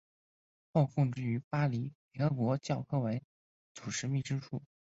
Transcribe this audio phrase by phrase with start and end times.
[0.73, 3.21] 后供职于巴黎联合国教科文
[3.75, 4.63] 组织秘书处。